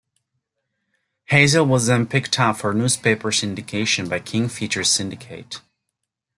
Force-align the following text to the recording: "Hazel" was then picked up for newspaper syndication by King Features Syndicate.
"Hazel" 1.25 1.63
was 1.67 1.85
then 1.85 2.07
picked 2.07 2.39
up 2.39 2.57
for 2.57 2.73
newspaper 2.73 3.29
syndication 3.29 4.09
by 4.09 4.17
King 4.19 4.49
Features 4.49 4.89
Syndicate. 4.89 5.61